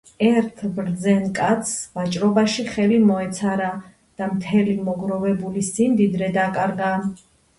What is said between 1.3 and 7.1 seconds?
კაცს ვაჭრობაში ხელი მოეცარა და მთელი მოგროვებული სიმდიდრე დაკარგა